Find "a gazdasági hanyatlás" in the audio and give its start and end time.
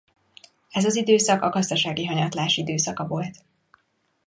1.41-2.57